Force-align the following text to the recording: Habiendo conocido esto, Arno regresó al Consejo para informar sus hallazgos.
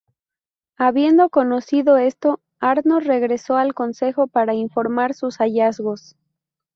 Habiendo 0.79 1.29
conocido 1.29 1.97
esto, 1.97 2.41
Arno 2.59 2.99
regresó 3.01 3.57
al 3.57 3.75
Consejo 3.75 4.25
para 4.25 4.55
informar 4.55 5.13
sus 5.13 5.37
hallazgos. 5.37 6.15